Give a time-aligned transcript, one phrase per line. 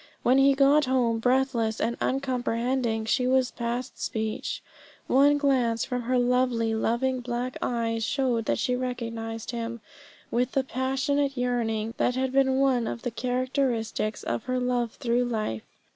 [0.23, 4.63] When he got home breathless and uncomprehending, she was past speech.
[5.05, 9.79] One glance from her lovely loving black eyes showed that she recognised him
[10.31, 15.25] with the passionate yearning that had been one of the characteristics of her love through
[15.25, 15.67] life.